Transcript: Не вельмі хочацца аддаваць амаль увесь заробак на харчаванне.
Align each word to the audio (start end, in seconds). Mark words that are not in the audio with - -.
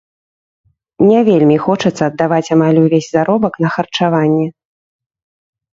Не 1.09 1.19
вельмі 1.27 1.57
хочацца 1.67 2.03
аддаваць 2.09 2.51
амаль 2.57 2.81
увесь 2.85 3.11
заробак 3.13 3.53
на 3.67 3.73
харчаванне. 3.79 4.47